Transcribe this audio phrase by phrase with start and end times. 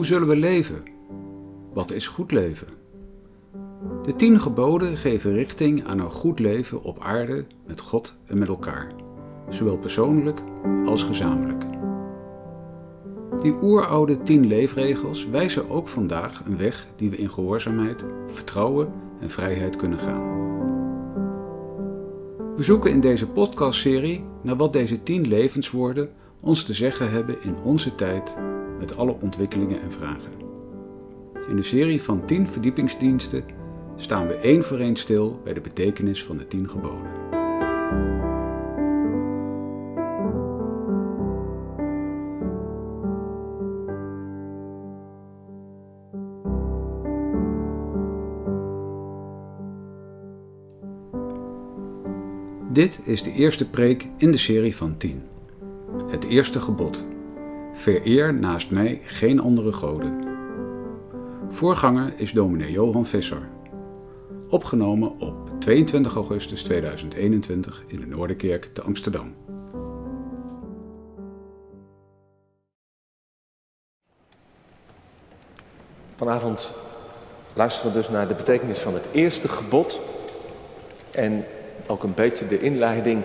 [0.00, 0.82] Hoe zullen we leven?
[1.72, 2.66] Wat is goed leven?
[4.02, 8.48] De tien geboden geven richting aan een goed leven op aarde met God en met
[8.48, 8.92] elkaar,
[9.48, 10.40] zowel persoonlijk
[10.84, 11.64] als gezamenlijk.
[13.42, 19.30] Die oeroude tien leefregels wijzen ook vandaag een weg die we in gehoorzaamheid, vertrouwen en
[19.30, 20.22] vrijheid kunnen gaan.
[22.56, 26.10] We zoeken in deze podcastserie naar wat deze tien levenswoorden
[26.40, 28.36] ons te zeggen hebben in onze tijd
[28.80, 30.32] met alle ontwikkelingen en vragen.
[31.48, 33.44] In de serie van 10 verdiepingsdiensten
[33.96, 37.28] staan we één voor één stil bij de betekenis van de 10 geboden.
[52.72, 55.22] Dit is de eerste preek in de serie van 10.
[56.10, 57.04] Het eerste gebod.
[57.72, 60.18] Vereer naast mij geen andere goden.
[61.48, 63.48] Voorganger is dominee Johan Visser.
[64.48, 69.34] Opgenomen op 22 augustus 2021 in de Noorderkerk te Amsterdam.
[76.16, 76.72] Vanavond
[77.54, 80.00] luisteren we dus naar de betekenis van het eerste gebod.
[81.10, 81.44] En
[81.86, 83.24] ook een beetje de inleiding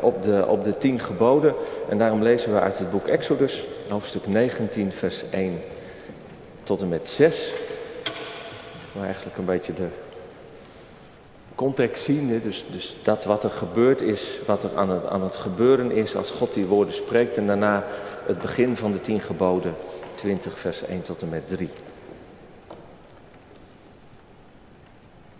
[0.00, 1.54] op, de, op de tien geboden.
[1.88, 5.60] En daarom lezen we uit het boek Exodus, hoofdstuk 19, vers 1
[6.62, 7.52] tot en met 6.
[8.92, 9.88] Maar eigenlijk een beetje de
[11.54, 12.40] context zien.
[12.42, 16.16] Dus, dus dat wat er gebeurd is, wat er aan het, aan het gebeuren is
[16.16, 17.36] als God die woorden spreekt.
[17.36, 17.84] En daarna
[18.26, 19.74] het begin van de tien geboden,
[20.14, 21.70] 20, vers 1 tot en met 3.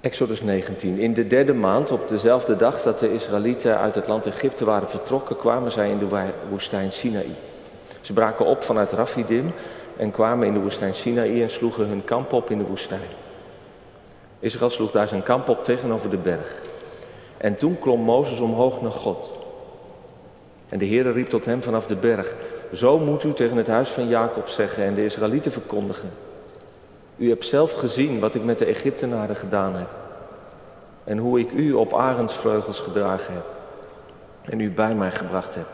[0.00, 0.98] Exodus 19.
[0.98, 4.88] In de derde maand, op dezelfde dag dat de Israëlieten uit het land Egypte waren
[4.88, 6.06] vertrokken, kwamen zij in de
[6.50, 7.30] woestijn Sinaï.
[8.00, 9.52] Ze braken op vanuit Rafidim
[9.96, 13.00] en kwamen in de woestijn Sinaï en sloegen hun kamp op in de woestijn.
[14.38, 16.62] Israël sloeg daar zijn kamp op tegenover de berg.
[17.36, 19.30] En toen klom Mozes omhoog naar God.
[20.68, 22.34] En de Heere riep tot hem vanaf de berg:
[22.72, 26.10] Zo moet u tegen het huis van Jacob zeggen en de Israëlieten verkondigen.
[27.20, 29.88] U hebt zelf gezien wat ik met de Egyptenaren gedaan heb.
[31.04, 33.44] En hoe ik u op arendsvleugels gedragen heb.
[34.44, 35.66] En u bij mij gebracht heb.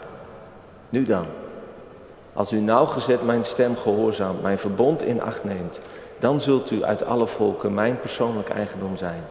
[0.89, 1.27] Nu dan,
[2.33, 5.81] als u nauwgezet mijn stem gehoorzaamt, mijn verbond in acht neemt,
[6.19, 9.25] dan zult u uit alle volken mijn persoonlijk eigendom zijn.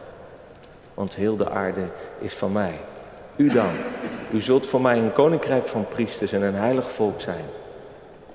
[0.94, 1.86] Want heel de aarde
[2.18, 2.80] is van mij.
[3.36, 3.72] U dan,
[4.32, 7.44] u zult voor mij een koninkrijk van priesters en een heilig volk zijn.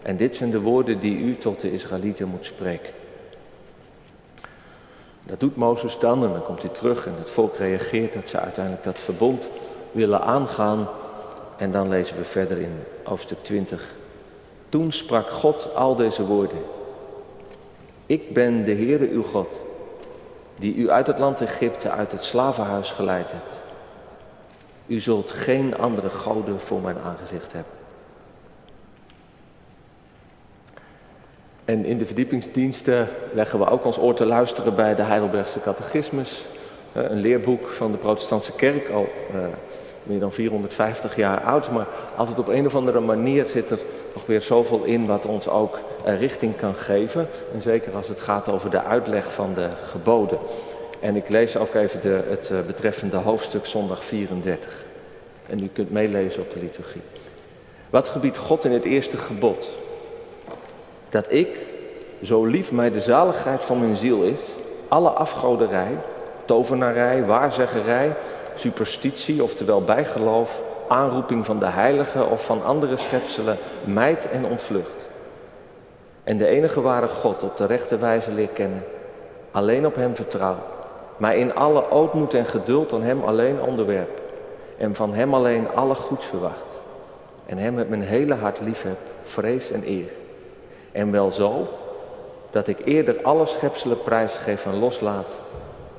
[0.02, 3.00] En dit zijn de woorden die u tot de Israëlieten moet spreken.
[5.26, 8.40] Dat doet Mozes dan en dan komt hij terug en het volk reageert dat ze
[8.40, 9.50] uiteindelijk dat verbond
[9.92, 10.88] willen aangaan.
[11.58, 13.96] En dan lezen we verder in hoofdstuk 20.
[14.70, 16.60] Toen sprak God al deze woorden.
[18.06, 19.60] Ik ben de Heere uw God,
[20.56, 23.60] die u uit het land Egypte, uit het slavenhuis geleid hebt.
[24.88, 27.81] U zult geen andere goden voor mijn aangezicht hebben.
[31.72, 36.44] En in de verdiepingsdiensten leggen we ook ons oor te luisteren bij de Heidelbergse Catechismus.
[36.94, 39.40] Een leerboek van de protestantse kerk, al uh,
[40.04, 41.72] meer dan 450 jaar oud.
[41.72, 43.80] Maar altijd op een of andere manier zit er
[44.14, 47.28] nog weer zoveel in wat ons ook uh, richting kan geven.
[47.54, 50.38] En zeker als het gaat over de uitleg van de geboden.
[51.00, 54.84] En ik lees ook even de, het uh, betreffende hoofdstuk zondag 34.
[55.50, 57.02] En u kunt meelezen op de liturgie.
[57.90, 59.72] Wat gebiedt God in het eerste gebod?
[61.12, 61.58] Dat ik,
[62.22, 64.40] zo lief mij de zaligheid van mijn ziel is,
[64.88, 65.98] alle afgoderij,
[66.46, 68.16] tovenarij, waarzeggerij,
[68.54, 75.08] superstitie, oftewel bijgeloof, aanroeping van de heilige of van andere schepselen, mijt en ontvlucht.
[76.24, 78.84] En de enige ware God op de rechte wijze leer kennen,
[79.52, 80.56] alleen op Hem vertrouw,
[81.18, 84.22] maar in alle ootmoed en geduld aan Hem alleen onderwerp
[84.78, 86.80] en van Hem alleen alle goeds verwacht
[87.46, 90.21] en Hem met mijn hele hart lief heb, vrees en eer.
[90.92, 91.68] En wel zo
[92.52, 95.32] dat ik eerder alle schepselen prijsgeef en loslaat,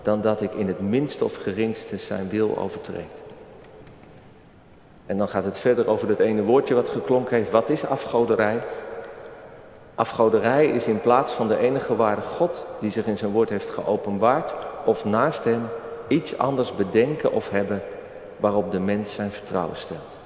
[0.03, 3.23] dan dat ik in het minste of geringste zijn wil overtreed.
[5.07, 7.51] En dan gaat het verder over dat ene woordje wat geklonken heeft.
[7.51, 8.63] Wat is afgoderij?
[9.95, 13.71] Afgoderij is in plaats van de enige ware God die zich in zijn woord heeft
[13.71, 14.55] geopenbaard,
[14.85, 15.69] of naast hem
[16.09, 17.83] iets anders bedenken of hebben
[18.37, 20.22] waarop de mens zijn vertrouwen stelt.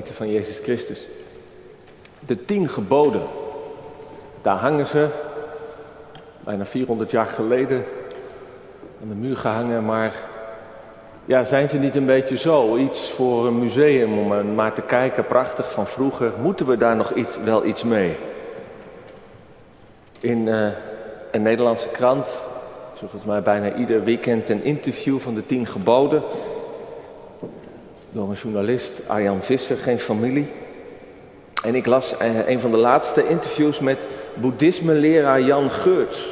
[0.00, 1.06] Van Jezus Christus.
[2.26, 3.22] De tien geboden,
[4.42, 5.08] daar hangen ze,
[6.40, 7.84] bijna 400 jaar geleden,
[9.02, 10.14] aan de muur gehangen, maar
[11.24, 12.76] Ja, zijn ze niet een beetje zo?
[12.76, 16.32] Iets voor een museum om maar te kijken, prachtig van vroeger.
[16.40, 18.16] Moeten we daar nog iets, wel iets mee?
[20.20, 20.68] In uh,
[21.30, 22.42] een Nederlandse krant,
[22.94, 26.22] volgens mij bijna ieder weekend een interview van de tien geboden.
[28.14, 30.52] Door een journalist, Arjan Visser, geen familie.
[31.64, 36.28] En ik las uh, een van de laatste interviews met boeddhisme-leraar Jan Geurts.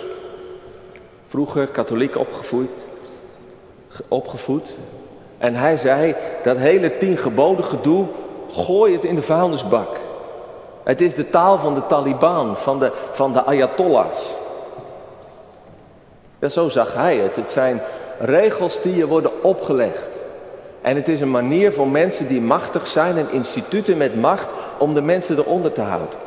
[1.29, 2.71] Vroeger katholiek opgevoed,
[4.09, 4.73] opgevoed.
[5.39, 8.07] En hij zei, dat hele tien geboden gedoe,
[8.51, 9.97] gooi het in de vuilnisbak.
[10.83, 14.19] Het is de taal van de Taliban, van de, van de Ayatollahs.
[16.39, 17.37] Ja, zo zag hij het.
[17.37, 17.83] Het zijn
[18.19, 20.20] regels die je worden opgelegd.
[20.83, 24.49] En het is een manier voor mensen die machtig zijn en instituten met macht
[24.79, 26.19] om de mensen eronder te houden.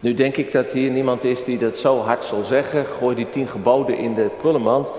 [0.00, 2.86] Nu denk ik dat hier niemand is die dat zo hard zal zeggen.
[2.86, 4.90] Gooi die tien geboden in de prullenmand.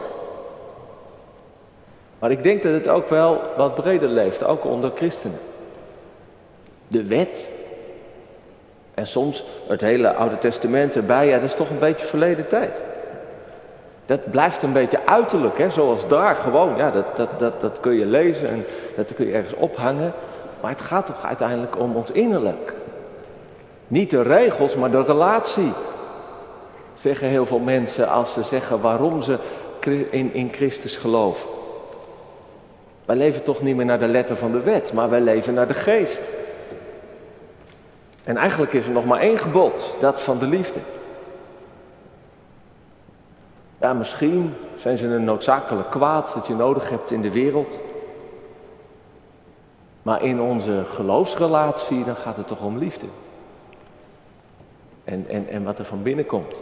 [2.20, 5.40] Maar ik denk dat het ook wel wat breder leeft, ook onder christenen.
[6.88, 7.52] De wet.
[8.94, 12.84] En soms het hele Oude Testament erbij, ja, dat is toch een beetje verleden tijd.
[14.14, 15.70] Dat blijft een beetje uiterlijk, hè?
[15.70, 16.78] zoals daar gewoon.
[16.78, 18.66] Ja, dat, dat, dat, dat kun je lezen en
[18.96, 20.14] dat kun je ergens ophangen.
[20.62, 22.74] Maar het gaat toch uiteindelijk om ons innerlijk.
[23.88, 25.72] Niet de regels, maar de relatie.
[26.96, 29.38] Zeggen heel veel mensen als ze zeggen waarom ze
[30.10, 31.50] in, in Christus geloven.
[33.06, 35.68] Wij leven toch niet meer naar de letter van de wet, maar wij leven naar
[35.68, 36.22] de geest.
[38.24, 40.80] En eigenlijk is er nog maar één gebod, dat van de liefde.
[43.84, 47.78] Ja, misschien zijn ze een noodzakelijk kwaad dat je nodig hebt in de wereld.
[50.02, 53.06] Maar in onze geloofsrelatie, dan gaat het toch om liefde.
[55.04, 56.56] En, en, en wat er van binnen komt.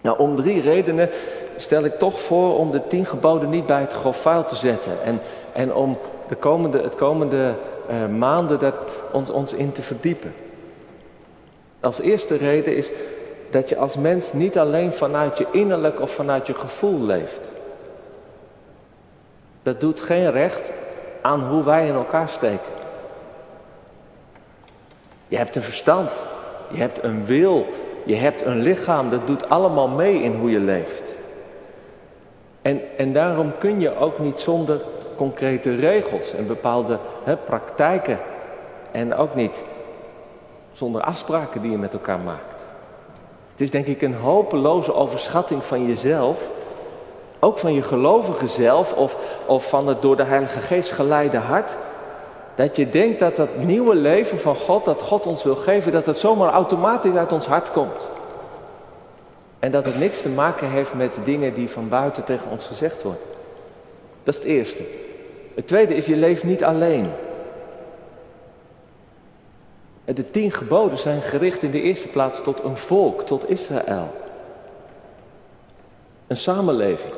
[0.00, 1.10] Nou, om drie redenen
[1.56, 5.02] stel ik toch voor om de tien geboden niet bij het grof vuil te zetten.
[5.02, 5.20] En,
[5.52, 7.54] en om de komende, het komende
[7.90, 8.74] uh, maanden dat
[9.12, 10.34] ons, ons in te verdiepen.
[11.80, 12.90] Als eerste reden is
[13.54, 17.50] dat je als mens niet alleen vanuit je innerlijk of vanuit je gevoel leeft.
[19.62, 20.72] Dat doet geen recht
[21.22, 22.72] aan hoe wij in elkaar steken.
[25.28, 26.10] Je hebt een verstand,
[26.70, 27.66] je hebt een wil,
[28.04, 31.14] je hebt een lichaam, dat doet allemaal mee in hoe je leeft.
[32.62, 34.80] En, en daarom kun je ook niet zonder
[35.16, 36.98] concrete regels en bepaalde
[37.44, 38.18] praktijken.
[38.90, 39.62] En ook niet
[40.72, 42.53] zonder afspraken die je met elkaar maakt.
[43.54, 46.50] Het is denk ik een hopeloze overschatting van jezelf.
[47.40, 49.16] Ook van je gelovige zelf of,
[49.46, 51.76] of van het door de Heilige Geest geleide hart.
[52.54, 56.06] Dat je denkt dat dat nieuwe leven van God, dat God ons wil geven, dat
[56.06, 58.08] het zomaar automatisch uit ons hart komt.
[59.58, 63.02] En dat het niks te maken heeft met dingen die van buiten tegen ons gezegd
[63.02, 63.22] worden.
[64.22, 64.82] Dat is het eerste.
[65.54, 67.10] Het tweede is, je leeft niet alleen.
[70.04, 74.10] De tien geboden zijn gericht in de eerste plaats tot een volk, tot Israël.
[76.26, 77.12] Een samenleving.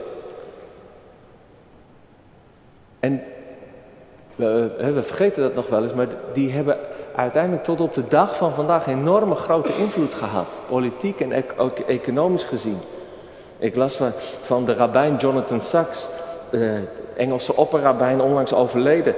[3.00, 3.22] En
[4.36, 6.78] we, vergeten dat nog wel eens, maar die hebben
[7.14, 10.52] uiteindelijk tot op de dag van vandaag enorme grote invloed gehad.
[10.68, 12.78] Politiek en ook economisch gezien.
[13.58, 14.00] Ik las
[14.42, 16.08] van, de rabbijn Jonathan Sachs,
[16.50, 16.80] de
[17.16, 19.14] Engelse opperrabijn, onlangs overleden.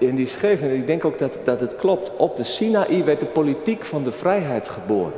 [0.00, 3.20] En die schreef, en ik denk ook dat, dat het klopt, op de Sinaï werd
[3.20, 5.12] de politiek van de vrijheid geboren.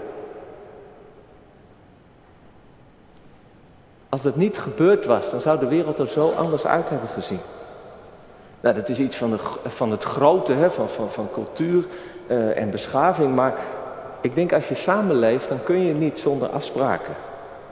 [4.08, 7.40] Als dat niet gebeurd was, dan zou de wereld er zo anders uit hebben gezien.
[8.60, 11.84] Nou, dat is iets van, de, van het grote, hè, van, van, van cultuur
[12.26, 13.34] uh, en beschaving.
[13.34, 13.54] Maar
[14.20, 17.14] ik denk als je samenleeft, dan kun je niet zonder afspraken.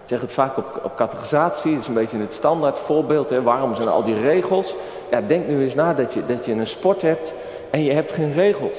[0.06, 3.30] Ik zeg het vaak op, op categorisatie, dat is een beetje het standaard voorbeeld.
[3.30, 3.42] Hè.
[3.42, 4.74] Waarom zijn al die regels?
[5.10, 7.32] Ja, denk nu eens na dat je, dat je een sport hebt
[7.70, 8.76] en je hebt geen regels.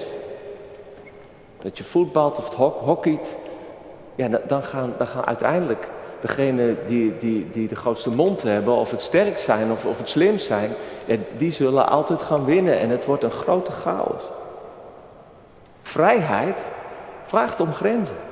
[1.62, 3.36] Dat je voetbalt of hockeyt.
[4.15, 8.91] Ja, dan gaan, dan gaan uiteindelijk degene die, die, die de grootste mond hebben, of
[8.91, 10.72] het sterk zijn of, of het slim zijn,
[11.38, 14.24] die zullen altijd gaan winnen en het wordt een grote chaos.
[15.81, 16.60] Vrijheid
[17.25, 18.26] vraagt om grenzen.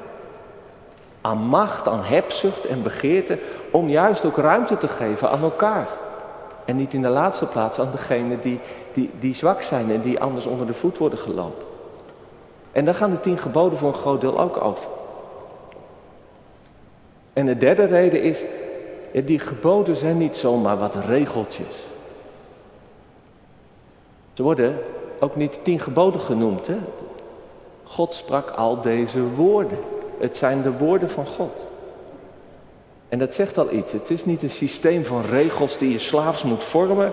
[1.25, 3.39] Aan macht, aan hebzucht en begeerte,
[3.72, 5.88] om juist ook ruimte te geven aan elkaar.
[6.65, 8.60] En niet in de laatste plaats aan degenen die,
[8.94, 11.65] die, die zwak zijn en die anders onder de voet worden gelopen.
[12.72, 14.88] En daar gaan de tien geboden voor een groot deel ook over.
[17.34, 18.44] En de derde reden is,
[19.25, 21.75] die geboden zijn niet zomaar wat regeltjes.
[24.34, 24.79] Ze worden
[25.20, 26.67] ook niet tien geboden genoemd.
[26.67, 26.77] Hè?
[27.84, 29.79] God sprak al deze woorden.
[30.19, 31.65] Het zijn de woorden van God.
[33.10, 33.91] En dat zegt al iets.
[33.91, 37.12] Het is niet een systeem van regels die je slaafs moet vormen.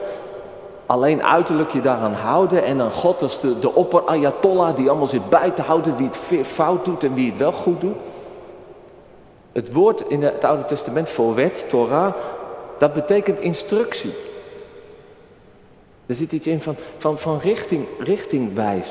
[0.87, 2.64] Alleen uiterlijk je daaraan houden.
[2.64, 5.97] En dan God als de, de opper Ayatollah die allemaal zit bij te houden.
[5.97, 7.97] Wie het fout doet en wie het wel goed doet.
[9.52, 12.12] Het woord in het Oude Testament voor wet, Torah,
[12.78, 14.12] dat betekent instructie.
[16.06, 18.87] Er zit iets in van, van, van richting, richtingwijs.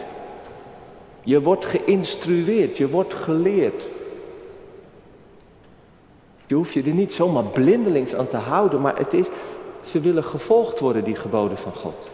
[1.23, 3.83] Je wordt geïnstrueerd, je wordt geleerd.
[6.51, 9.25] Je hoeft je er niet zomaar blindelings aan te houden, maar het is,
[9.81, 12.09] ze willen gevolgd worden, die geboden van God.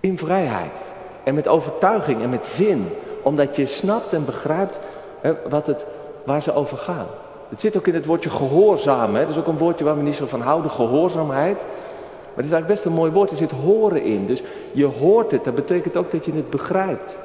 [0.00, 0.78] In vrijheid
[1.24, 2.86] en met overtuiging en met zin,
[3.22, 4.78] omdat je snapt en begrijpt
[5.20, 5.86] hè, wat het,
[6.24, 7.06] waar ze over gaan.
[7.48, 9.14] Het zit ook in het woordje gehoorzaam.
[9.14, 9.20] Hè?
[9.20, 11.58] Dat is ook een woordje waar we niet zo van houden, gehoorzaamheid.
[11.58, 14.26] Maar het is eigenlijk best een mooi woord, er zit horen in.
[14.26, 17.16] Dus je hoort het, dat betekent ook dat je het begrijpt.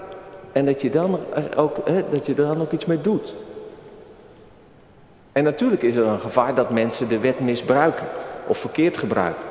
[0.52, 1.20] En dat je, dan
[1.56, 3.36] ook, hè, dat je er dan ook iets mee doet.
[5.32, 8.08] En natuurlijk is er een gevaar dat mensen de wet misbruiken
[8.48, 9.48] of verkeerd gebruiken.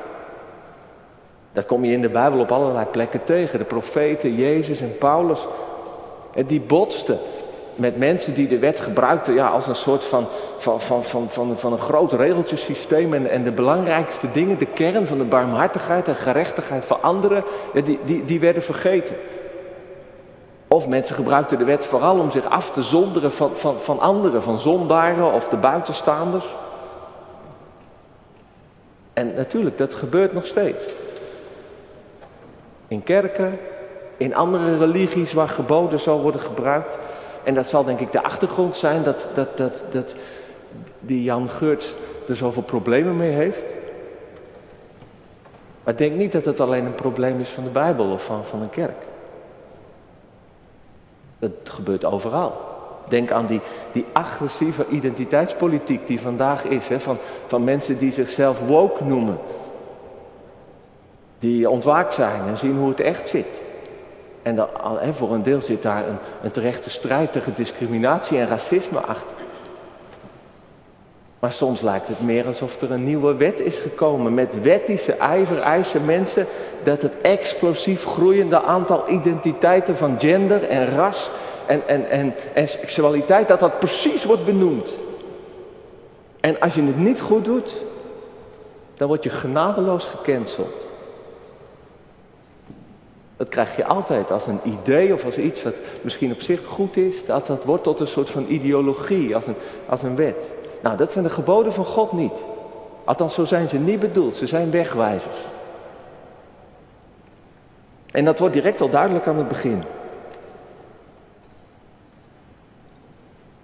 [1.51, 3.59] Dat kom je in de Bijbel op allerlei plekken tegen.
[3.59, 5.47] De profeten, Jezus en Paulus.
[6.33, 7.19] En die botsten
[7.75, 11.57] met mensen die de wet gebruikten ja, als een soort van, van, van, van, van,
[11.57, 13.13] van een groot regeltjesysteem.
[13.13, 17.43] En, en de belangrijkste dingen, de kern van de barmhartigheid en gerechtigheid voor anderen,
[17.83, 19.15] die, die, die werden vergeten.
[20.71, 24.43] Of mensen gebruikten de wet vooral om zich af te zonderen van, van, van anderen,
[24.43, 26.45] van zondaren of de buitenstaanders.
[29.13, 30.85] En natuurlijk, dat gebeurt nog steeds.
[32.87, 33.59] In kerken,
[34.17, 36.99] in andere religies waar geboden zal worden gebruikt.
[37.43, 40.15] En dat zal denk ik de achtergrond zijn dat, dat, dat, dat
[40.99, 41.93] die Jan Geurts
[42.27, 43.75] er zoveel problemen mee heeft.
[45.83, 48.61] Maar denk niet dat het alleen een probleem is van de Bijbel of van, van
[48.61, 49.08] een kerk.
[51.39, 52.57] Dat gebeurt overal.
[53.07, 56.87] Denk aan die, die agressieve identiteitspolitiek die vandaag is.
[56.87, 57.17] Hè, van,
[57.47, 59.37] van mensen die zichzelf woke noemen.
[61.39, 63.47] Die ontwaakt zijn en zien hoe het echt zit.
[64.41, 64.67] En
[64.99, 69.35] hè, voor een deel zit daar een, een terechte strijd tegen discriminatie en racisme achter.
[71.39, 74.33] Maar soms lijkt het meer alsof er een nieuwe wet is gekomen.
[74.33, 76.47] Met wettische ijver eisen mensen
[76.83, 81.29] dat het explosief groeiende aantal identiteiten van gender en ras
[81.65, 84.93] en, en, en, en seksualiteit, dat dat precies wordt benoemd.
[86.39, 87.75] En als je het niet goed doet,
[88.93, 90.85] dan word je genadeloos gecanceld.
[93.37, 96.97] Dat krijg je altijd als een idee of als iets wat misschien op zich goed
[96.97, 97.25] is.
[97.25, 99.55] Dat dat wordt tot een soort van ideologie, als een,
[99.85, 100.47] als een wet.
[100.79, 102.43] Nou, dat zijn de geboden van God niet.
[103.03, 104.35] Althans, zo zijn ze niet bedoeld.
[104.35, 105.37] Ze zijn wegwijzers.
[108.11, 109.83] En dat wordt direct al duidelijk aan het begin.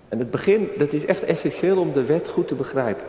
[0.09, 3.05] En het begin, dat is echt essentieel om de wet goed te begrijpen.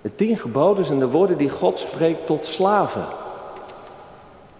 [0.00, 3.04] De tien geboden zijn de woorden die God spreekt tot slaven.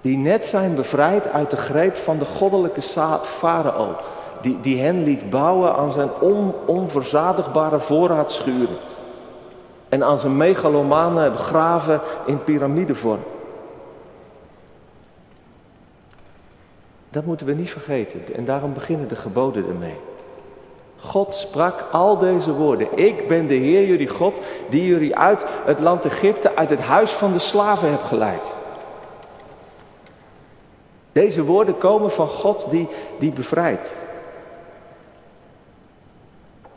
[0.01, 2.81] Die net zijn bevrijd uit de greep van de goddelijke
[3.23, 3.97] farao.
[4.43, 8.77] Die, die hen liet bouwen aan zijn on, onverzadigbare voorraadschuren.
[9.89, 13.21] En aan zijn megalomane graven in piramidevorm.
[17.11, 18.21] Dat moeten we niet vergeten.
[18.35, 19.97] En daarom beginnen de geboden ermee.
[20.99, 22.89] God sprak al deze woorden.
[22.95, 27.11] Ik ben de Heer jullie God die jullie uit het land Egypte, uit het huis
[27.11, 28.51] van de slaven hebt geleid.
[31.13, 33.91] Deze woorden komen van God die, die bevrijdt.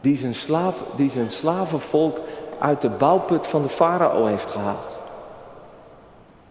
[0.05, 2.19] Die zijn, slaaf, die zijn slavenvolk
[2.59, 4.97] uit de bouwput van de farao heeft gehaald.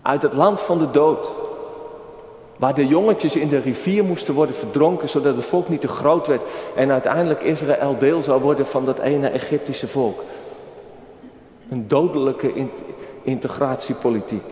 [0.03, 1.31] Uit het land van de dood.
[2.57, 6.27] Waar de jongetjes in de rivier moesten worden verdronken, zodat het volk niet te groot
[6.27, 6.43] werd.
[6.75, 10.23] En uiteindelijk Israël deel zou worden van dat ene Egyptische volk.
[11.71, 12.69] Een dodelijke
[13.23, 14.45] integratiepolitiek.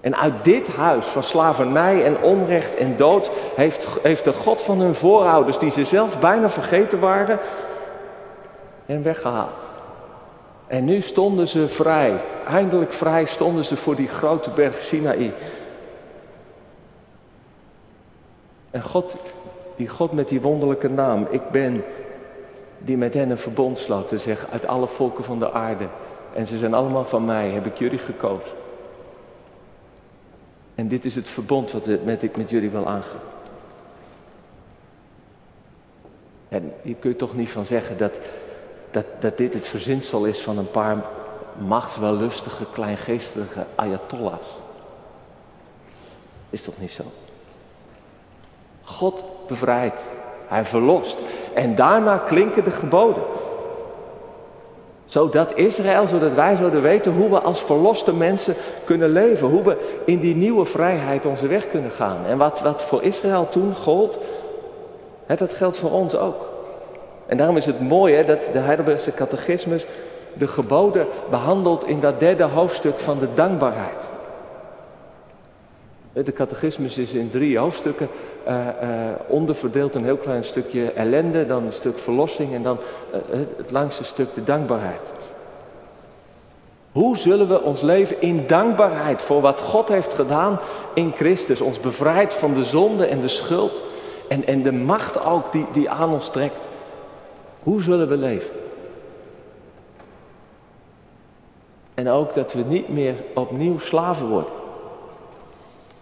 [0.00, 4.80] En uit dit huis van slavernij en onrecht en dood heeft, heeft de God van
[4.80, 7.38] hun voorouders, die ze zelf bijna vergeten waren,
[8.86, 9.66] hen weggehaald.
[10.66, 12.20] En nu stonden ze vrij.
[12.46, 15.32] Eindelijk vrij stonden ze voor die grote berg Sinaï.
[18.70, 19.16] En God,
[19.76, 21.84] die God met die wonderlijke naam, ik ben,
[22.78, 25.86] die met hen een verbond sloot te zeggen, uit alle volken van de aarde.
[26.34, 28.54] En ze zijn allemaal van mij, heb ik jullie gekozen.
[30.74, 31.86] En dit is het verbond wat
[32.22, 33.20] ik met jullie wil aangaan.
[36.48, 38.18] En je kunt toch niet van zeggen dat,
[38.94, 40.96] dat, dat dit het verzinsel is van een paar
[41.58, 44.46] machtswellustige, kleingeestige ayatollahs.
[46.50, 47.02] Is toch niet zo?
[48.82, 50.00] God bevrijdt.
[50.46, 51.18] Hij verlost.
[51.54, 53.22] En daarna klinken de geboden.
[55.06, 59.48] Zodat Israël, zodat wij zouden weten hoe we als verloste mensen kunnen leven.
[59.48, 62.26] Hoe we in die nieuwe vrijheid onze weg kunnen gaan.
[62.26, 64.18] En wat, wat voor Israël toen gold,
[65.26, 66.53] dat geldt voor ons ook.
[67.26, 69.86] En daarom is het mooi hè, dat de Heidelbergse catechismus
[70.34, 73.96] de geboden behandelt in dat derde hoofdstuk van de dankbaarheid.
[76.12, 78.08] De catechismus is in drie hoofdstukken
[78.48, 78.68] uh, uh,
[79.26, 79.94] onderverdeeld.
[79.94, 82.78] Een heel klein stukje ellende, dan een stuk verlossing en dan
[83.12, 85.12] uh, het langste stuk de dankbaarheid.
[86.92, 90.58] Hoe zullen we ons leven in dankbaarheid voor wat God heeft gedaan
[90.94, 91.60] in Christus?
[91.60, 93.82] Ons bevrijd van de zonde en de schuld
[94.28, 96.68] en, en de macht ook die, die aan ons trekt.
[97.64, 98.50] Hoe zullen we leven?
[101.94, 104.52] En ook dat we niet meer opnieuw slaven worden.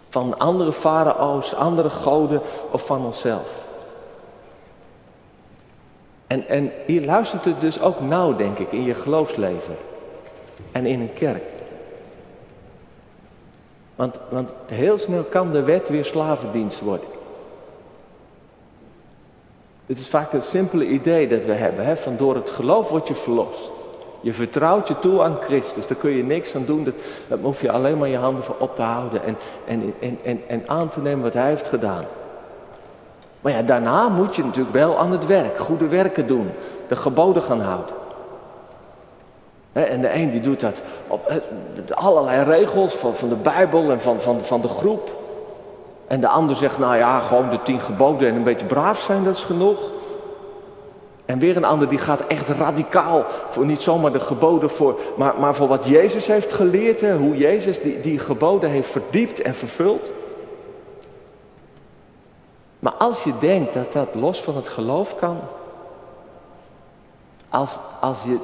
[0.09, 2.41] Van andere farao's, andere goden
[2.71, 3.61] of van onszelf.
[6.27, 9.75] En, en hier luistert het dus ook nauw, denk ik, in je geloofsleven.
[10.71, 11.43] En in een kerk.
[13.95, 17.07] Want, want heel snel kan de wet weer slavendienst worden.
[19.85, 21.85] Het is vaak het simpele idee dat we hebben.
[21.85, 21.97] Hè?
[21.97, 23.71] Van door het geloof word je verlost.
[24.21, 25.87] Je vertrouwt je toe aan Christus.
[25.87, 26.83] Daar kun je niks aan doen.
[26.83, 29.23] Dat, hoef je alleen maar je handen voor op te houden.
[29.23, 32.05] En, en, en, en, en aan te nemen wat hij heeft gedaan.
[33.41, 35.57] Maar ja, daarna moet je natuurlijk wel aan het werk.
[35.57, 36.49] Goede werken doen.
[36.87, 37.95] De geboden gaan houden.
[39.73, 41.41] En de een die doet dat op
[41.89, 45.22] allerlei regels van, van de Bijbel en van, van, van de groep.
[46.07, 49.23] En de ander zegt, nou ja, gewoon de tien geboden en een beetje braaf zijn,
[49.23, 49.79] dat is genoeg.
[51.25, 55.39] En weer een ander die gaat echt radicaal voor niet zomaar de geboden voor, maar,
[55.39, 57.01] maar voor wat Jezus heeft geleerd.
[57.01, 60.11] Hè, hoe Jezus die, die geboden heeft verdiept en vervuld.
[62.79, 65.39] Maar als je denkt dat dat los van het geloof kan,
[67.49, 68.37] als, als je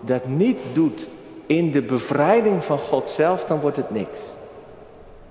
[0.00, 1.08] dat niet doet
[1.46, 4.18] in de bevrijding van God zelf, dan wordt het niks.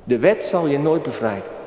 [0.03, 1.58] De wet zal je nooit bevrijden.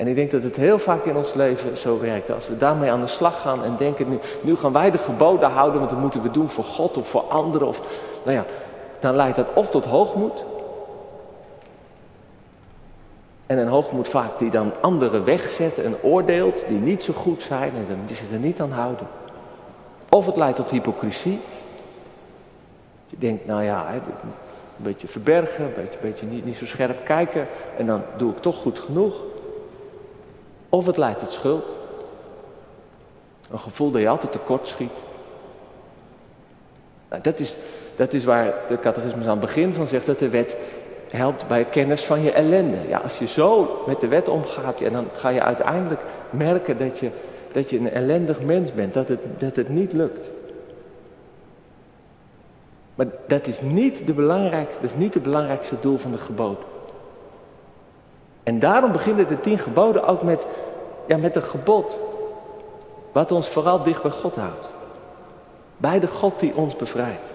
[0.00, 2.30] En ik denk dat het heel vaak in ons leven zo werkt.
[2.30, 5.50] Als we daarmee aan de slag gaan en denken, nu, nu gaan wij de geboden
[5.50, 7.68] houden, want dat moeten we doen voor God of voor anderen.
[7.68, 7.80] Of,
[8.24, 8.44] nou ja,
[9.00, 10.44] dan leidt dat of tot hoogmoed.
[13.46, 17.72] En een hoogmoed vaak die dan anderen wegzet en oordeelt, die niet zo goed zijn
[17.74, 19.06] en die zich er niet aan houden.
[20.08, 21.40] Of het leidt tot hypocrisie.
[23.06, 24.00] Je denkt, nou ja, een
[24.76, 28.56] beetje verbergen, een beetje, beetje niet, niet zo scherp kijken en dan doe ik toch
[28.56, 29.28] goed genoeg.
[30.70, 31.74] Of het leidt tot schuld.
[33.50, 34.98] Een gevoel dat je altijd tekort schiet.
[37.08, 37.56] Nou, dat, is,
[37.96, 40.56] dat is waar de catechismus aan het begin van zegt dat de wet
[41.08, 42.78] helpt bij kennis van je ellende.
[42.88, 47.10] Ja, als je zo met de wet omgaat, dan ga je uiteindelijk merken dat je,
[47.52, 50.30] dat je een ellendig mens bent, dat het, dat het niet lukt.
[52.94, 56.64] Maar dat is niet, de belangrijkste, dat is niet het belangrijkste doel van de geboden.
[58.42, 60.46] En daarom beginnen de tien geboden ook met,
[61.06, 61.98] ja, met een gebod.
[63.12, 64.68] Wat ons vooral dicht bij God houdt.
[65.76, 67.30] Bij de God die ons bevrijdt.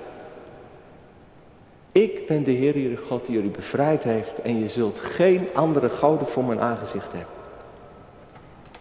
[1.91, 5.89] Ik ben de Heer jullie God die jullie bevrijd heeft en je zult geen andere
[5.89, 7.33] goden voor mijn aangezicht hebben.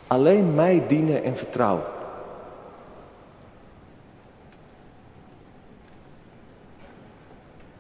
[0.07, 1.85] Alleen mij dienen en vertrouwen.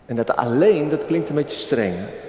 [0.06, 1.94] En dat alleen, dat klinkt een beetje streng.
[1.96, 2.23] Hè?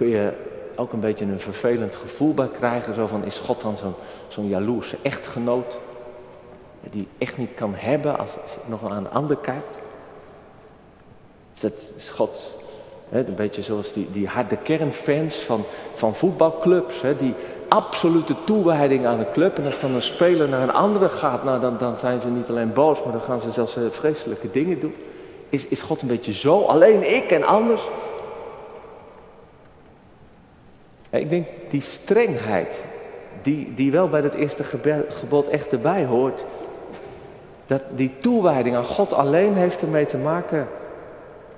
[0.00, 0.32] Kun je
[0.76, 2.94] ook een beetje een vervelend gevoel bij krijgen.
[2.94, 3.94] Zo van, is God dan zo'n
[4.28, 5.78] zo'n jaloerse echtgenoot?
[6.90, 9.78] Die echt niet kan hebben als, je nog aan een ander kijkt.
[11.60, 12.58] Dat is God
[13.10, 17.00] een beetje zoals die, die harde kernfans van, van voetbalclubs.
[17.18, 17.34] Die
[17.68, 19.58] absolute toewijding aan een club.
[19.58, 22.48] En als dan een speler naar een andere gaat, nou, dan, dan zijn ze niet
[22.48, 24.94] alleen boos, maar dan gaan ze zelfs eh, vreselijke dingen doen.
[25.48, 26.60] Is, is God een beetje zo?
[26.60, 27.82] Alleen ik en anders?
[31.10, 32.82] Ik denk die strengheid,
[33.42, 34.64] die, die wel bij het eerste
[35.08, 36.44] gebod echt erbij hoort,
[37.66, 40.68] dat die toewijding aan God alleen heeft ermee te maken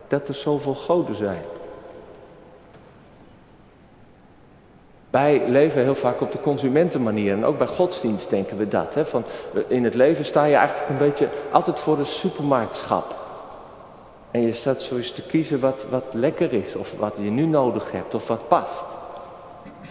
[0.07, 1.43] dat er zoveel goden zijn.
[5.11, 8.95] Wij leven heel vaak op de consumentenmanier en ook bij godsdienst denken we dat.
[8.95, 9.05] Hè?
[9.05, 9.25] Van,
[9.69, 13.17] in het leven sta je eigenlijk een beetje altijd voor de supermarktschap.
[14.31, 17.47] En je staat zo eens te kiezen wat, wat lekker is of wat je nu
[17.47, 19.02] nodig hebt of wat past.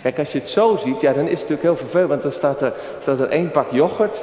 [0.02, 2.32] Kijk, als je het zo ziet, ja, dan is het natuurlijk heel vervelend, want dan
[2.32, 4.22] staat er, staat er één pak yoghurt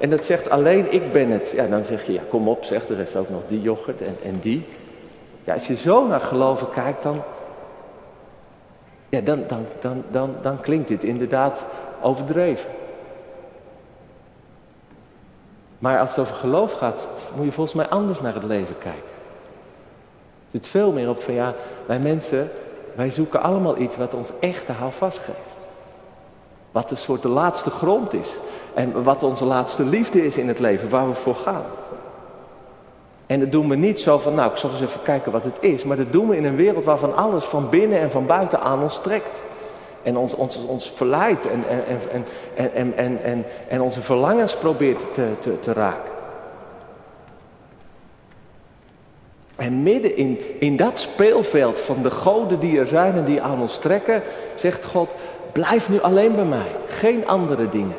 [0.00, 1.50] en dat zegt alleen ik ben het.
[1.54, 4.16] Ja, dan zeg je, ja, kom op, zeg, er is ook nog die yoghurt en,
[4.24, 4.66] en die.
[5.44, 7.22] Ja, als je zo naar geloven kijkt, dan,
[9.08, 11.64] ja, dan, dan, dan, dan, dan klinkt dit inderdaad
[12.02, 12.70] overdreven.
[15.78, 19.00] Maar als het over geloof gaat, moet je volgens mij anders naar het leven kijken.
[20.44, 21.54] Het zit veel meer op van ja,
[21.86, 22.50] wij mensen,
[23.00, 25.38] wij zoeken allemaal iets wat ons echte houvast geeft.
[26.70, 28.28] Wat een soort de laatste grond is.
[28.74, 31.64] En wat onze laatste liefde is in het leven, waar we voor gaan.
[33.26, 35.56] En dat doen we niet zo van, nou, ik zal eens even kijken wat het
[35.60, 35.82] is.
[35.84, 38.82] Maar dat doen we in een wereld waarvan alles van binnen en van buiten aan
[38.82, 39.44] ons trekt.
[40.02, 42.24] En ons, ons, ons verleidt en, en, en,
[42.74, 46.12] en, en, en, en onze verlangens probeert te, te, te raken.
[49.60, 53.60] En midden in, in dat speelveld van de goden die er zijn en die aan
[53.60, 54.22] ons trekken,
[54.54, 55.10] zegt God,
[55.52, 57.96] blijf nu alleen bij mij, geen andere dingen.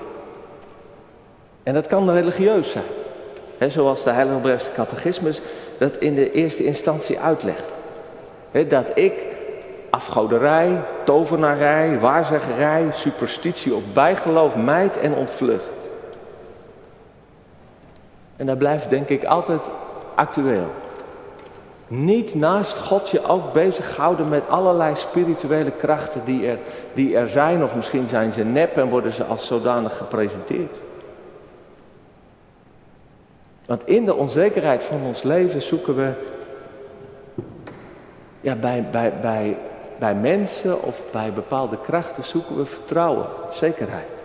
[1.64, 3.72] En dat kan religieus zijn.
[3.72, 5.42] Zoals de Heidelbergse catechismus
[5.78, 7.80] dat in de eerste instantie uitlegt.
[8.68, 9.28] dat ik
[9.90, 15.90] afgoderij, tovenarij, waarzeggerij, superstitie of bijgeloof mijt en ontvlucht.
[18.36, 19.70] En dat blijft denk ik altijd
[20.16, 20.81] actueel.
[21.94, 26.58] Niet naast God je ook bezighouden met allerlei spirituele krachten die er,
[26.94, 30.80] die er zijn, of misschien zijn ze nep en worden ze als zodanig gepresenteerd.
[33.66, 36.12] Want in de onzekerheid van ons leven zoeken we
[38.42, 39.58] ja, bij, bij, bij,
[40.00, 44.22] bij mensen of bij bepaalde krachten zoeken we vertrouwen, zekerheid.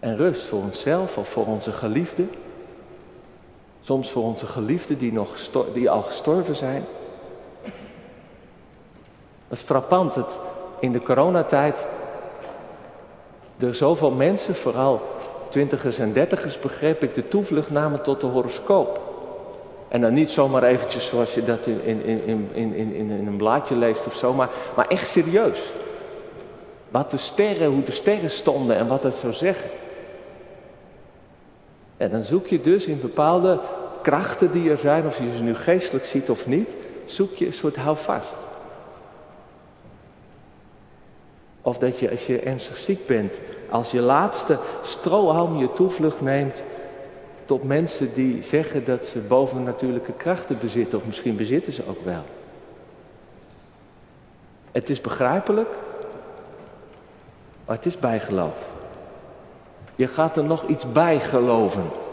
[0.00, 2.30] En rust voor onszelf of voor onze geliefden.
[3.86, 5.28] Soms voor onze geliefden die, nog
[5.72, 6.84] die al gestorven zijn.
[9.48, 10.40] Dat is frappant dat
[10.78, 11.86] in de coronatijd
[13.58, 15.02] er zoveel mensen, vooral
[15.48, 19.00] twintigers en dertigers, begreep ik, de toevlucht namen tot de horoscoop.
[19.88, 23.36] En dan niet zomaar eventjes zoals je dat in, in, in, in, in, in een
[23.36, 25.72] blaadje leest of zo, maar, maar echt serieus.
[26.88, 29.70] Wat de sterren, hoe de sterren stonden en wat dat zou zeggen.
[31.96, 33.58] En dan zoek je dus in bepaalde
[34.06, 37.52] krachten die er zijn, of je ze nu geestelijk ziet of niet, zoek je een
[37.52, 38.34] soort houvast.
[41.62, 43.40] Of dat je als je ernstig ziek bent,
[43.70, 46.62] als je laatste strohalm je toevlucht neemt
[47.44, 52.24] tot mensen die zeggen dat ze bovennatuurlijke krachten bezitten, of misschien bezitten ze ook wel.
[54.72, 55.74] Het is begrijpelijk,
[57.64, 58.68] maar het is bijgeloof.
[59.96, 62.04] Je gaat er nog iets bij geloven.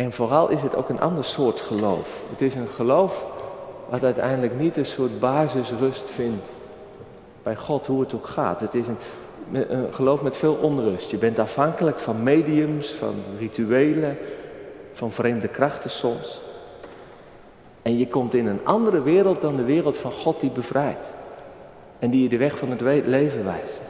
[0.00, 2.22] En vooral is het ook een ander soort geloof.
[2.30, 3.26] Het is een geloof
[3.88, 6.52] wat uiteindelijk niet een soort basisrust vindt
[7.42, 8.60] bij God, hoe het ook gaat.
[8.60, 8.96] Het is een,
[9.92, 11.10] geloof met veel onrust.
[11.10, 14.18] Je bent afhankelijk van mediums, van rituelen,
[14.92, 16.40] van vreemde krachten soms.
[17.82, 21.10] En je komt in een andere wereld dan de wereld van God die bevrijdt.
[21.98, 23.89] En die je de weg van het leven wijst.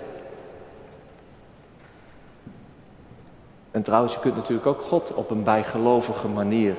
[3.70, 6.74] En trouwens, je kunt natuurlijk ook God op een bijgelovige manier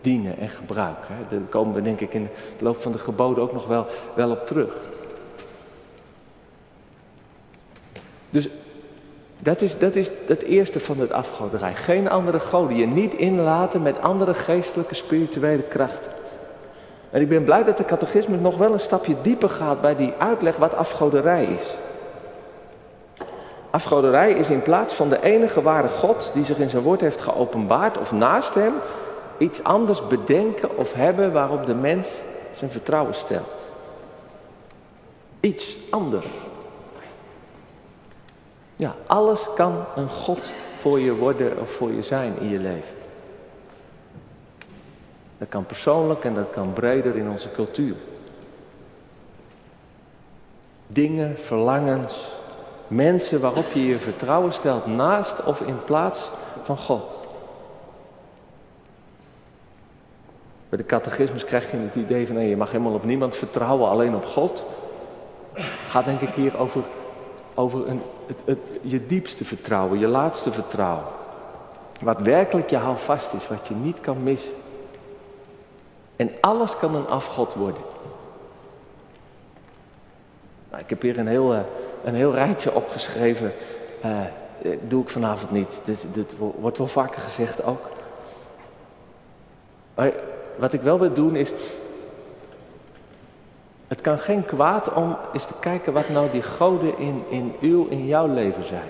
[0.00, 1.14] dienen en gebruiken.
[1.30, 4.30] Daar komen we denk ik in de loop van de geboden ook nog wel, wel
[4.30, 4.72] op terug.
[8.30, 8.48] Dus
[9.38, 11.74] dat is, dat is het eerste van het afgoderij.
[11.74, 12.76] Geen andere goden.
[12.76, 16.12] Je niet inlaten met andere geestelijke, spirituele krachten.
[17.10, 20.12] En ik ben blij dat de catechisme nog wel een stapje dieper gaat bij die
[20.18, 21.74] uitleg wat afgoderij is.
[23.74, 27.20] Afgoderij is in plaats van de enige ware God die zich in zijn woord heeft
[27.20, 28.72] geopenbaard of naast hem
[29.38, 32.08] iets anders bedenken of hebben waarop de mens
[32.52, 33.64] zijn vertrouwen stelt.
[35.40, 36.26] Iets anders.
[38.76, 42.94] Ja, alles kan een God voor je worden of voor je zijn in je leven.
[45.38, 47.96] Dat kan persoonlijk en dat kan breder in onze cultuur.
[50.86, 52.34] Dingen, verlangens,
[52.94, 56.30] mensen waarop je je vertrouwen stelt naast of in plaats
[56.62, 57.18] van God.
[60.68, 63.88] Bij de catechismus krijg je het idee van nee, je mag helemaal op niemand vertrouwen,
[63.88, 64.64] alleen op God.
[65.88, 66.82] Gaat denk ik hier over,
[67.54, 71.04] over een, het, het, je diepste vertrouwen, je laatste vertrouwen.
[72.00, 74.54] Wat werkelijk je houvast is, wat je niet kan missen.
[76.16, 77.82] En alles kan een afgod worden.
[80.70, 81.60] Nou, ik heb hier een heel, eh,
[82.04, 83.52] een heel rijtje opgeschreven.
[84.04, 84.18] Uh,
[84.88, 85.80] doe ik vanavond niet.
[85.84, 87.80] Dit, wordt wel vaker gezegd ook.
[89.94, 90.12] Maar
[90.56, 91.52] wat ik wel wil doen is.
[93.88, 97.86] Het kan geen kwaad om eens te kijken wat nou die goden in, in uw,
[97.88, 98.88] in jouw leven zijn.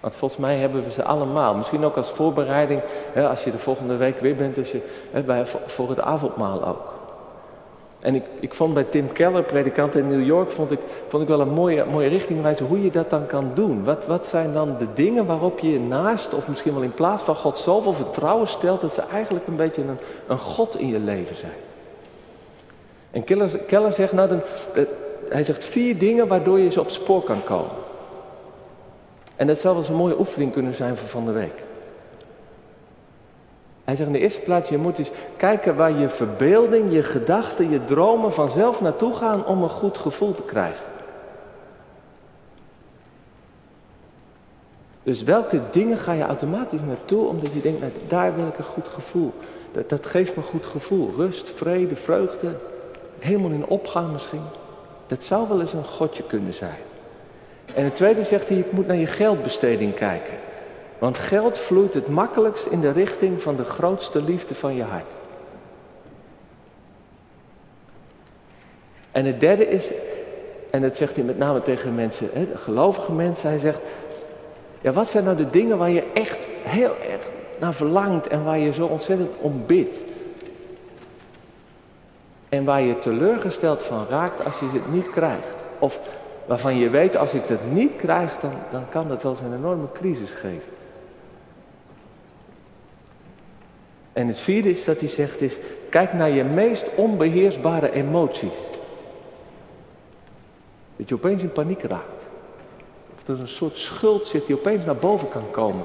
[0.00, 1.54] Want volgens mij hebben we ze allemaal.
[1.54, 2.80] Misschien ook als voorbereiding,
[3.12, 6.64] hè, als je de volgende week weer bent, dus je, hè, bij, voor het avondmaal
[6.66, 6.93] ook.
[8.04, 11.28] En ik, ik vond bij Tim Keller, predikant in New York, vond ik, vond ik
[11.28, 13.84] wel een mooie, mooie richtingwijzer hoe je dat dan kan doen.
[13.84, 17.36] Wat, wat zijn dan de dingen waarop je naast, of misschien wel in plaats van
[17.36, 21.36] God, zoveel vertrouwen stelt dat ze eigenlijk een beetje een, een God in je leven
[21.36, 21.52] zijn.
[23.10, 24.40] En Keller, Keller zegt, nou, dan,
[25.28, 27.76] hij zegt vier dingen waardoor je ze op spoor kan komen.
[29.36, 31.64] En dat zou wel eens een mooie oefening kunnen zijn voor van de week.
[33.84, 37.70] Hij zegt in de eerste plaats, je moet eens kijken waar je verbeelding, je gedachten,
[37.70, 40.84] je dromen vanzelf naartoe gaan om een goed gevoel te krijgen.
[45.02, 48.64] Dus welke dingen ga je automatisch naartoe omdat je denkt, nou, daar wil ik een
[48.64, 49.32] goed gevoel.
[49.72, 51.12] Dat, dat geeft me een goed gevoel.
[51.16, 52.56] Rust, vrede, vreugde.
[53.18, 54.42] Helemaal in opgaan misschien.
[55.06, 56.78] Dat zou wel eens een godje kunnen zijn.
[57.74, 60.34] En het tweede zegt hij, je moet naar je geldbesteding kijken.
[61.04, 65.12] Want geld vloeit het makkelijkst in de richting van de grootste liefde van je hart.
[69.12, 69.92] En het derde is,
[70.70, 73.80] en dat zegt hij met name tegen mensen, hè, gelovige mensen, hij zegt,
[74.80, 78.58] ja wat zijn nou de dingen waar je echt heel erg naar verlangt en waar
[78.58, 80.00] je zo ontzettend om bidt?
[82.48, 85.64] En waar je teleurgesteld van raakt als je het niet krijgt.
[85.78, 86.00] Of
[86.46, 89.54] waarvan je weet, als ik het niet krijg, dan, dan kan dat wel eens een
[89.54, 90.72] enorme crisis geven.
[94.14, 95.56] En het vierde is dat hij zegt is,
[95.88, 98.52] kijk naar je meest onbeheersbare emoties.
[100.96, 102.26] Dat je opeens in paniek raakt.
[103.14, 105.84] Of er een soort schuld zit die opeens naar boven kan komen.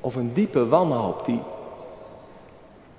[0.00, 1.42] Of een diepe wanhoop die,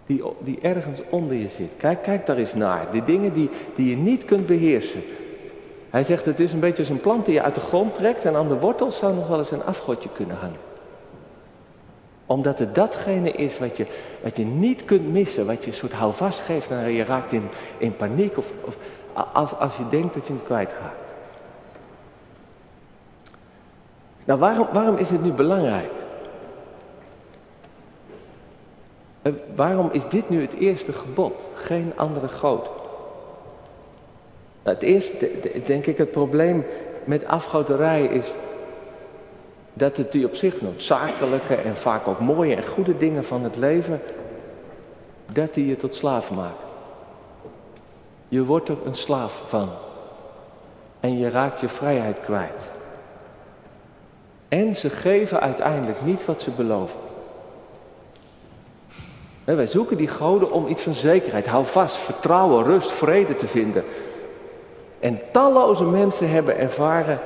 [0.05, 1.71] die, die ergens onder je zit.
[1.77, 2.87] Kijk, kijk daar eens naar.
[2.91, 5.03] Die dingen die, die je niet kunt beheersen.
[5.89, 8.25] Hij zegt het is een beetje als een plant die je uit de grond trekt
[8.25, 10.73] en aan de wortels zou nog wel eens een afgodje kunnen hangen
[12.25, 13.85] omdat het datgene is wat je,
[14.23, 17.47] wat je niet kunt missen, wat je een soort houvast geeft en je raakt in,
[17.77, 18.77] in paniek of, of
[19.33, 20.93] als, als je denkt dat je het kwijtgaat.
[24.25, 25.91] Nou, waarom, waarom is het nu belangrijk?
[29.21, 31.43] Eh, waarom is dit nu het eerste gebod?
[31.53, 32.69] Geen andere God.
[34.63, 35.31] Nou, het eerste,
[35.65, 36.65] denk ik, het probleem
[37.03, 38.31] met afgoderij is
[39.77, 43.55] dat het die op zich noodzakelijke en vaak ook mooie en goede dingen van het
[43.55, 44.01] leven,
[45.31, 46.65] dat die je tot slaaf maken.
[48.27, 49.69] Je wordt er een slaaf van.
[50.99, 52.69] En je raakt je vrijheid kwijt.
[54.47, 56.99] En ze geven uiteindelijk niet wat ze beloven.
[59.43, 63.83] Wij zoeken die goden om iets van zekerheid, hou vast, vertrouwen, rust, vrede te vinden.
[64.99, 67.19] En talloze mensen hebben ervaren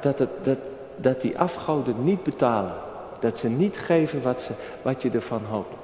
[0.00, 0.58] dat, het, dat,
[1.02, 2.74] dat die afgoden niet betalen.
[3.18, 5.74] Dat ze niet geven wat, ze, wat je ervan hoopt.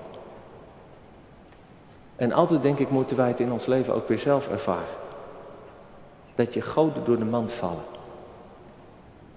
[2.17, 4.97] En altijd denk ik moeten wij het in ons leven ook weer zelf ervaren.
[6.35, 7.85] Dat je goden door de mand vallen.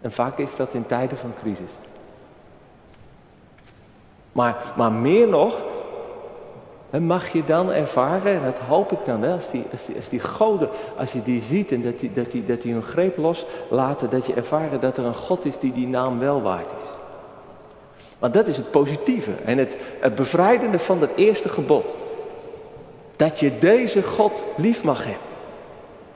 [0.02, 1.72] En vaak is dat in tijden van crisis.
[4.32, 5.62] Maar, maar meer nog,
[7.00, 10.20] mag je dan ervaren, en dat hoop ik dan, als, die, als, die, als die
[10.20, 14.10] goden, als je die ziet en dat die, dat, die, dat die hun greep loslaten,
[14.10, 16.90] dat je ervaren dat er een God is die die naam wel waard is.
[18.20, 21.94] Want dat is het positieve en het, het bevrijdende van dat eerste gebod.
[23.16, 25.30] Dat je deze God lief mag hebben.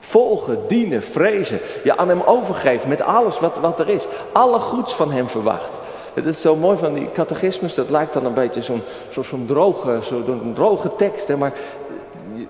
[0.00, 1.58] Volgen, dienen, vrezen.
[1.84, 4.06] Je aan hem overgeeft met alles wat, wat er is.
[4.32, 5.78] Alle goeds van hem verwacht.
[6.16, 9.98] Het is zo mooi van die catechismus, dat lijkt dan een beetje zo'n zo, droge,
[10.02, 11.28] zo'n droge tekst.
[11.28, 11.52] Hè, maar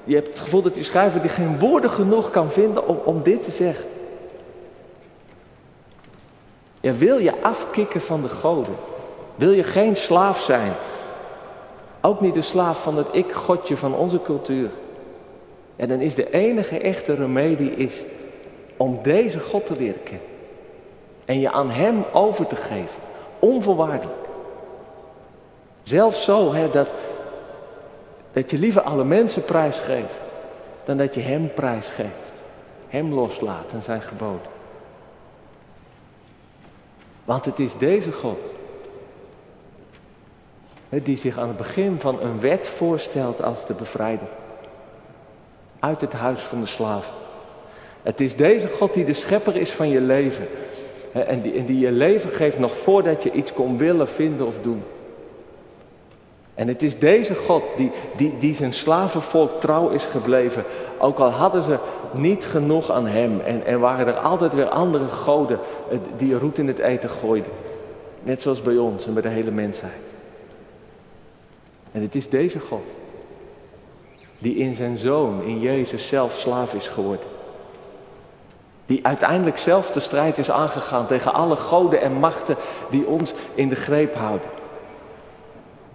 [0.04, 3.22] je, hebt het gevoel dat die schrijver die geen woorden genoeg kan vinden om, om
[3.22, 3.84] dit te zeggen.
[6.80, 8.74] Wil je afkicken van de goden?
[9.34, 10.72] Wil je geen slaaf zijn?
[12.00, 14.70] Ook niet de slaaf van het ik-godje van onze cultuur.
[15.76, 18.02] En dan is de enige echte remedie is
[18.76, 20.26] om deze God te leren kennen.
[21.24, 23.04] En je aan Hem over te geven.
[23.38, 24.26] Onvoorwaardelijk.
[25.82, 26.94] Zelfs zo hè, dat,
[28.32, 30.20] dat je liever alle mensen prijsgeeft
[30.84, 32.42] dan dat je Hem prijsgeeft.
[32.88, 34.54] Hem loslaat en zijn geboden.
[37.24, 38.50] Want het is deze God
[40.88, 44.28] die zich aan het begin van een wet voorstelt als de bevrijder.
[45.80, 47.12] Uit het huis van de slaven.
[48.02, 50.48] Het is deze God die de schepper is van je leven.
[51.24, 54.82] En die, die je leven geeft nog voordat je iets kon willen, vinden of doen.
[56.54, 60.64] En het is deze God die, die, die zijn slavenvolk trouw is gebleven.
[60.98, 61.78] Ook al hadden ze
[62.12, 63.40] niet genoeg aan hem.
[63.40, 65.58] En, en waren er altijd weer andere goden
[65.90, 67.50] eh, die roet in het eten gooiden.
[68.22, 69.92] Net zoals bij ons en bij de hele mensheid.
[71.92, 72.84] En het is deze God
[74.38, 77.35] Die in zijn zoon, in Jezus zelf slaaf is geworden.
[78.86, 82.56] Die uiteindelijk zelf de strijd is aangegaan tegen alle goden en machten
[82.90, 84.48] die ons in de greep houden.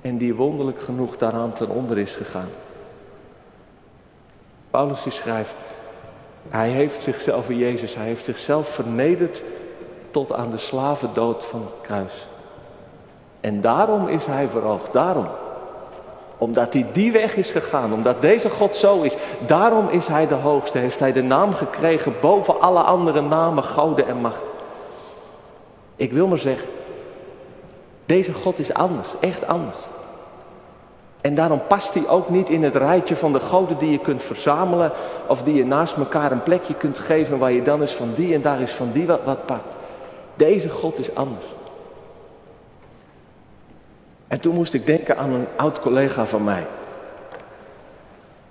[0.02, 2.50] En die wonderlijk genoeg daaraan ten onder is gegaan.
[4.70, 5.54] Paulus schrijft,
[6.50, 9.42] hij heeft zichzelf in Jezus, hij heeft zichzelf vernederd
[10.12, 12.28] tot aan de slavendood van het kruis.
[13.42, 15.28] En daarom is hij verhoogd, daarom.
[16.42, 19.14] Omdat hij die weg is gegaan, omdat deze God zo is,
[19.46, 24.08] daarom is hij de hoogste, heeft hij de naam gekregen boven alle andere namen, goden
[24.08, 24.52] en macht.
[25.96, 26.70] Ik wil maar zeggen,
[28.06, 29.78] deze God is anders, echt anders.
[31.22, 34.24] En daarom past hij ook niet in het rijtje van de goden die je kunt
[34.24, 34.92] verzamelen.
[35.28, 38.34] Of die je naast elkaar een plekje kunt geven waar je dan is van die
[38.34, 39.76] en daar is van die wat, wat pakt.
[40.36, 41.46] Deze God is anders.
[44.32, 46.68] En toen moest ik denken aan een oud collega van mij.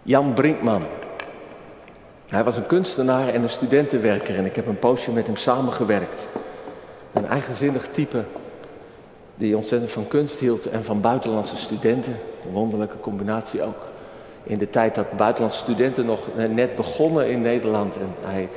[0.03, 0.83] Jan Brinkman.
[2.29, 6.29] Hij was een kunstenaar en een studentenwerker en ik heb een poosje met hem samengewerkt.
[7.13, 8.25] Een eigenzinnig type
[9.35, 12.17] die ontzettend van kunst hield en van buitenlandse studenten.
[12.47, 13.79] Een wonderlijke combinatie ook.
[14.43, 17.95] In de tijd dat buitenlandse studenten nog net begonnen in Nederland.
[17.95, 18.49] En hij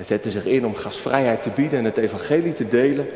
[0.00, 3.06] zette zich in om gastvrijheid te bieden en het evangelie te delen.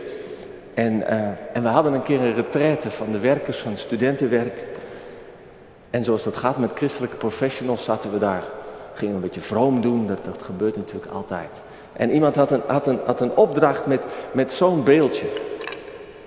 [0.79, 4.65] En, uh, en we hadden een keer een retraite van de werkers van het studentenwerk.
[5.91, 8.43] En zoals dat gaat met christelijke professionals zaten we daar.
[8.95, 11.61] Gingen een beetje vroom doen, dat, dat gebeurt natuurlijk altijd.
[11.93, 15.27] En iemand had een, had een, had een opdracht met, met zo'n beeldje.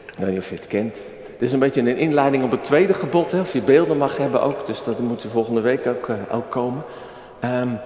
[0.05, 0.93] Ik weet niet of je het kent.
[1.25, 4.17] Dit is een beetje een inleiding op het tweede gebod, hè, of je beelden mag
[4.17, 4.65] hebben ook.
[4.65, 6.83] Dus dat moet volgende week ook, uh, ook komen.
[7.43, 7.79] Um,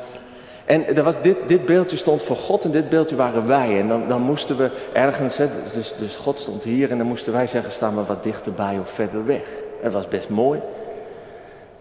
[0.65, 3.79] en er was dit, dit beeldje stond voor God en dit beeldje waren wij.
[3.79, 7.33] En dan, dan moesten we ergens, hè, dus, dus God stond hier en dan moesten
[7.33, 9.43] wij zeggen, staan we wat dichterbij of verder weg.
[9.81, 10.61] Het was best mooi.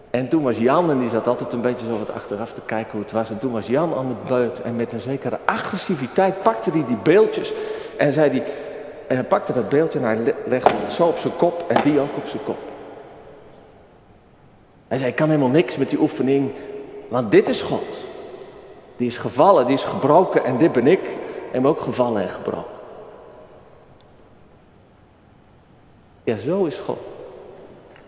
[0.09, 2.91] En toen was Jan, en die zat altijd een beetje zo wat achteraf te kijken
[2.91, 3.29] hoe het was.
[3.29, 6.97] En toen was Jan aan de beurt en met een zekere agressiviteit pakte hij die
[7.03, 7.53] beeldjes
[7.97, 8.43] en zei hij,
[9.07, 11.99] en hij pakte dat beeldje en hij legde het zo op zijn kop en die
[11.99, 12.57] ook op zijn kop.
[14.87, 16.51] Hij zei, ik kan helemaal niks met die oefening,
[17.07, 18.03] want dit is God.
[18.97, 21.09] Die is gevallen, die is gebroken en dit ben ik.
[21.51, 22.73] En ben ook gevallen en gebroken.
[26.23, 26.99] Ja, zo is God.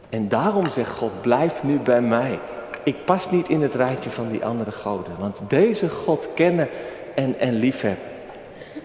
[0.10, 2.40] En daarom zegt God, blijf nu bij mij.
[2.84, 5.12] Ik pas niet in het rijtje van die andere goden.
[5.20, 6.70] Want deze God kennen
[7.16, 8.06] en, en liefhebben.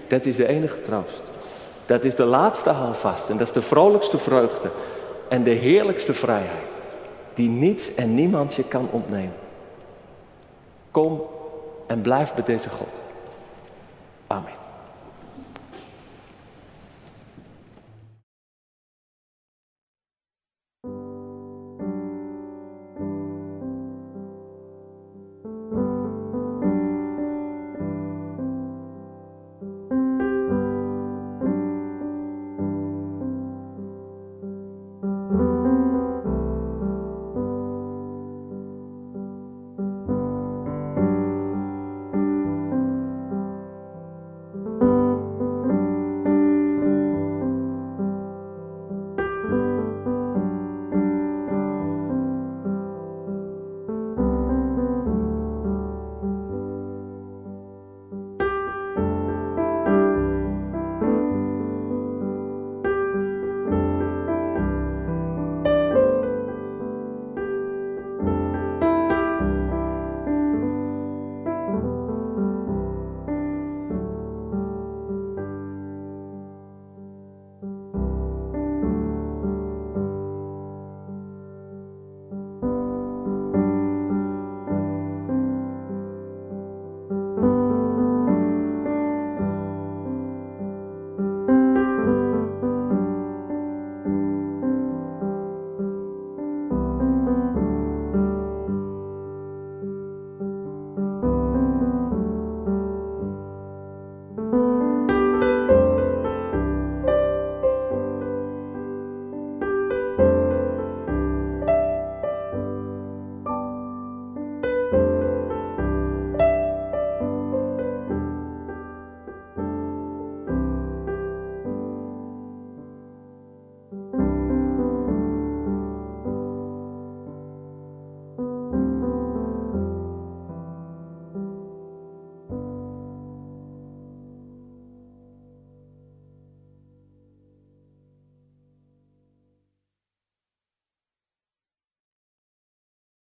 [0.09, 1.23] Dat is de enige troost.
[1.87, 3.29] Dat is de laatste houvast.
[3.29, 4.71] En dat is de vrolijkste vreugde.
[5.29, 6.73] En de heerlijkste vrijheid.
[7.35, 9.37] Die niets en niemand je kan ontnemen.
[10.91, 11.23] Kom
[11.93, 13.01] en blijf bij deze God.
[14.27, 14.62] Amen.